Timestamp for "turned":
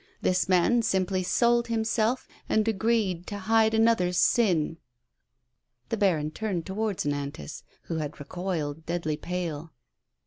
6.31-6.65